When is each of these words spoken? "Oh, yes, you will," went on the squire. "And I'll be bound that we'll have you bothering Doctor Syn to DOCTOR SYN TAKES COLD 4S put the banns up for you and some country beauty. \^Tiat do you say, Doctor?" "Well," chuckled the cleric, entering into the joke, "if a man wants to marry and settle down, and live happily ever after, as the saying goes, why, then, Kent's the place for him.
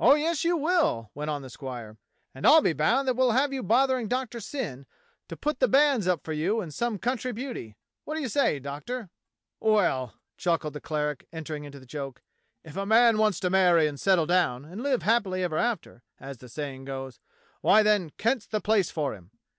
"Oh, 0.00 0.14
yes, 0.14 0.44
you 0.44 0.56
will," 0.56 1.10
went 1.14 1.28
on 1.28 1.42
the 1.42 1.50
squire. 1.50 1.98
"And 2.34 2.46
I'll 2.46 2.62
be 2.62 2.72
bound 2.72 3.06
that 3.06 3.12
we'll 3.16 3.32
have 3.32 3.52
you 3.52 3.62
bothering 3.62 4.08
Doctor 4.08 4.40
Syn 4.40 4.48
to 4.48 4.56
DOCTOR 4.56 4.60
SYN 4.64 4.78
TAKES 4.78 5.28
COLD 5.28 5.36
4S 5.36 5.40
put 5.42 5.60
the 5.60 5.68
banns 5.68 6.06
up 6.08 6.24
for 6.24 6.32
you 6.32 6.60
and 6.62 6.72
some 6.72 6.98
country 6.98 7.32
beauty. 7.32 7.76
\^Tiat 8.06 8.14
do 8.14 8.20
you 8.22 8.28
say, 8.30 8.58
Doctor?" 8.60 9.10
"Well," 9.60 10.14
chuckled 10.38 10.72
the 10.72 10.80
cleric, 10.80 11.26
entering 11.34 11.64
into 11.64 11.78
the 11.78 11.84
joke, 11.84 12.22
"if 12.64 12.78
a 12.78 12.86
man 12.86 13.18
wants 13.18 13.40
to 13.40 13.50
marry 13.50 13.86
and 13.86 14.00
settle 14.00 14.24
down, 14.24 14.64
and 14.64 14.82
live 14.82 15.02
happily 15.02 15.42
ever 15.42 15.58
after, 15.58 16.02
as 16.18 16.38
the 16.38 16.48
saying 16.48 16.86
goes, 16.86 17.20
why, 17.60 17.82
then, 17.82 18.08
Kent's 18.16 18.46
the 18.46 18.62
place 18.62 18.90
for 18.90 19.14
him. 19.14 19.32